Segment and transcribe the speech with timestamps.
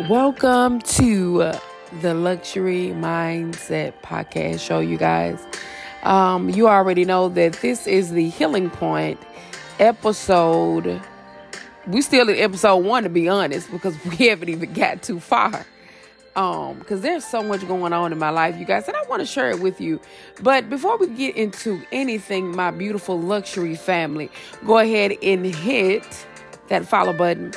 [0.00, 1.52] Welcome to
[2.02, 5.42] the Luxury Mindset Podcast Show, you guys.
[6.02, 9.18] Um, you already know that this is the Healing Point
[9.78, 11.00] episode.
[11.86, 15.64] We still in episode one, to be honest, because we haven't even got too far.
[16.36, 19.20] Um, because there's so much going on in my life, you guys, and I want
[19.20, 19.98] to share it with you.
[20.42, 24.30] But before we get into anything, my beautiful luxury family,
[24.66, 26.26] go ahead and hit
[26.68, 27.54] that follow button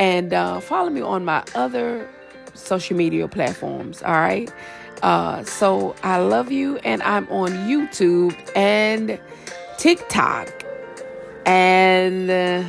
[0.00, 2.08] and uh, follow me on my other
[2.54, 4.02] social media platforms.
[4.02, 4.50] All right.
[5.02, 9.20] Uh, so I love you, and I'm on YouTube and
[9.78, 10.48] TikTok
[11.46, 12.64] and uh,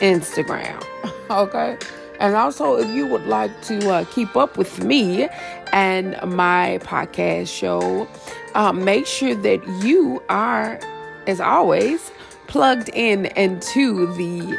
[0.00, 0.84] Instagram.
[1.30, 1.78] okay.
[2.20, 5.28] And also, if you would like to uh, keep up with me
[5.72, 8.08] and my podcast show,
[8.54, 10.80] uh, make sure that you are,
[11.26, 12.12] as always,
[12.46, 14.56] plugged in into the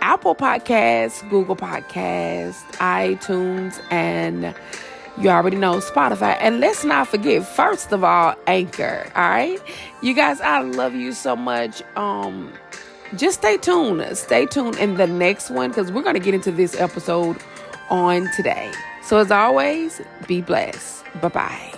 [0.00, 4.54] Apple Podcasts, Google Podcasts, iTunes, and
[5.18, 6.36] you already know Spotify.
[6.40, 9.10] And let's not forget, first of all, Anchor.
[9.14, 9.60] All right,
[10.02, 11.82] you guys, I love you so much.
[11.96, 12.52] Um,
[13.16, 14.16] just stay tuned.
[14.16, 17.36] Stay tuned in the next one because we're going to get into this episode
[17.90, 18.70] on today.
[19.02, 21.04] So, as always, be blessed.
[21.20, 21.75] Bye bye.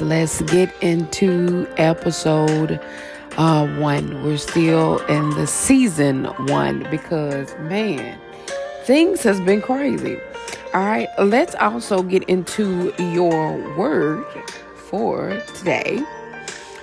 [0.00, 2.80] Let's get into episode
[3.36, 4.22] uh, one.
[4.24, 8.18] We're still in the season one because, man,
[8.84, 10.18] things has been crazy.
[10.74, 14.24] All right, let's also get into your word
[14.76, 16.02] for today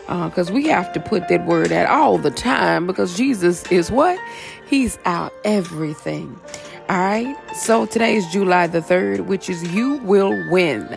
[0.05, 3.89] because uh, we have to put that word out all the time because Jesus is
[3.89, 4.19] what?
[4.67, 6.39] He's out everything.
[6.87, 10.87] All right, so today is July the 3rd, which is You Will Win.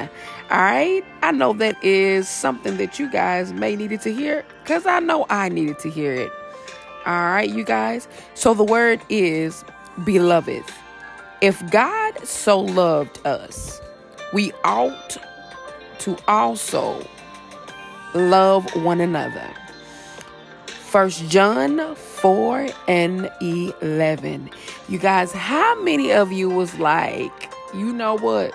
[0.51, 4.85] All right, I know that is something that you guys may needed to hear because
[4.85, 6.31] I know I needed to hear it.
[7.07, 8.07] All right, you guys.
[8.35, 9.65] So the word is
[10.05, 10.63] beloved.
[11.41, 13.81] If God so loved us,
[14.35, 15.17] we ought
[16.01, 17.03] to also
[18.13, 19.49] love one another.
[20.89, 24.49] First John 4 and 11.
[24.89, 28.55] You guys, how many of you was like, you know what?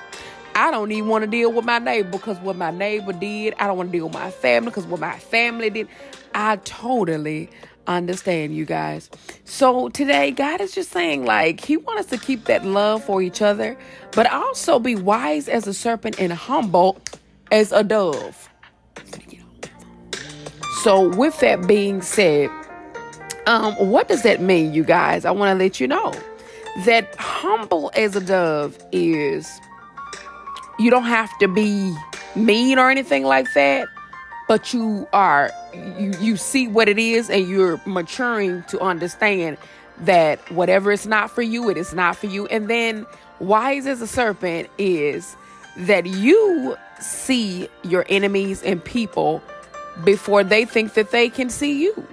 [0.56, 3.54] I don't even want to deal with my neighbor because what my neighbor did.
[3.60, 5.88] I don't want to deal with my family because what my family did.
[6.34, 7.52] I totally
[7.86, 9.12] understand you guys.
[9.46, 13.22] So today, God is just saying, like, He wants us to keep that love for
[13.22, 13.78] each other,
[14.12, 17.00] but also be wise as a serpent and humble
[17.52, 18.50] as a dove.
[20.84, 22.50] So, with that being said,
[23.48, 25.24] um, what does that mean, you guys?
[25.24, 26.14] I want to let you know
[26.84, 29.62] that humble as a dove is
[30.78, 31.96] you don't have to be
[32.36, 33.88] mean or anything like that,
[34.50, 39.58] but you are you you see what it is and you're maturing to understand
[40.00, 42.46] that whatever is not for you, it is not for you.
[42.48, 43.06] And then
[43.40, 45.38] wise as a serpent is
[45.78, 49.42] that you see your enemies and people
[50.04, 52.08] before they think that they can see you.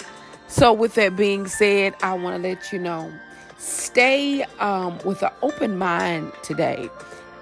[0.49, 3.13] So, with that being said, I want to let you know
[3.59, 6.89] stay um, with an open mind today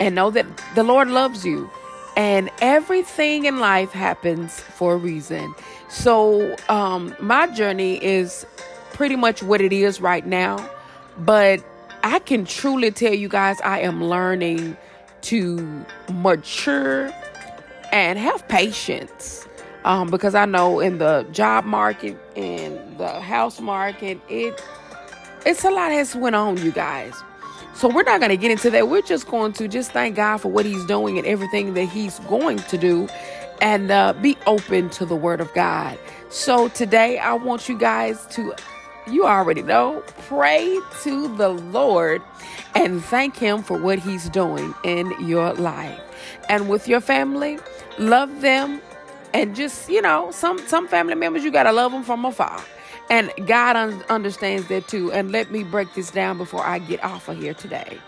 [0.00, 1.71] and know that the Lord loves you.
[2.16, 5.54] And everything in life happens for a reason.
[5.88, 8.44] So, um, my journey is
[8.93, 10.69] pretty much what it is right now.
[11.19, 11.65] But
[12.03, 14.77] I can truly tell you guys, I am learning
[15.22, 17.10] to mature
[17.93, 19.47] and have patience
[19.88, 24.62] um, because I know in the job market and the house market, it
[25.47, 27.15] it's a lot has went on, you guys.
[27.72, 28.88] So we're not going to get into that.
[28.88, 32.19] We're just going to just thank God for what He's doing and everything that He's
[32.21, 33.09] going to do,
[33.62, 35.98] and uh, be open to the Word of God.
[36.28, 38.54] So today, I want you guys to,
[39.10, 42.21] you already know, pray to the Lord
[42.75, 45.98] and thank Him for what He's doing in your life
[46.51, 47.59] and with your family.
[47.98, 48.83] Love them
[49.34, 52.63] and just you know some some family members you gotta love them from afar.
[53.10, 55.13] And god un- understands that too.
[55.13, 57.98] And let me break this down before i get off of here today.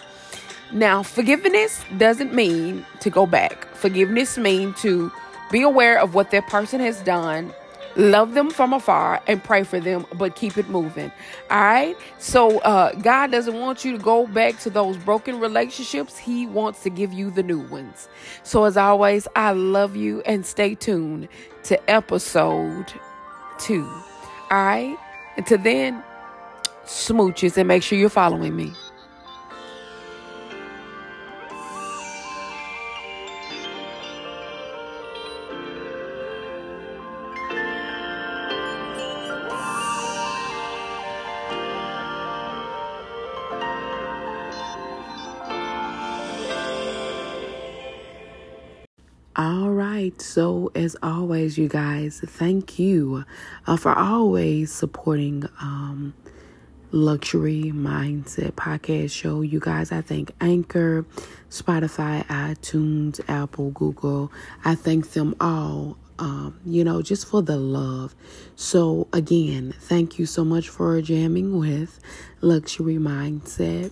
[0.72, 3.66] Now forgiveness doesn't mean to go back.
[3.74, 5.10] Forgiveness means to
[5.50, 7.52] be aware of what that person has done
[8.00, 11.12] love them from afar and pray for them but keep it moving.
[11.50, 11.96] All right?
[12.18, 16.18] So uh god doesn't want you to go back to those broken relationships.
[16.18, 18.08] He wants to give you the new ones.
[18.42, 21.28] So as always i love you and stay tuned
[21.64, 22.92] to episode
[23.58, 23.84] two.
[24.50, 24.96] All right?
[25.36, 26.02] Until then
[26.84, 28.72] smooches and make sure you're following me
[49.40, 50.20] right.
[50.20, 53.24] So, as always, you guys, thank you
[53.66, 56.14] uh, for always supporting um,
[56.90, 59.40] Luxury Mindset Podcast Show.
[59.40, 61.06] You guys, I thank Anchor,
[61.48, 64.30] Spotify, iTunes, Apple, Google.
[64.64, 68.14] I thank them all um, you know, just for the love.
[68.56, 71.98] So, again, thank you so much for jamming with
[72.42, 73.90] Luxury Mindset.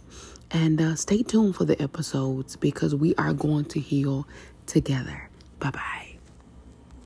[0.51, 4.29] And uh, stay tuned for the episodes because we are going to heal
[4.67, 5.28] together.
[5.61, 6.08] Bye bye.